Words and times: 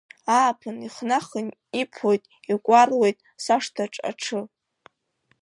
Ааԥын 0.37 0.77
ихнахын, 0.87 1.47
иԥоит, 1.81 2.23
икәаруеит 2.53 3.17
сашҭаҿ 3.43 3.95
аҽы. 4.09 4.41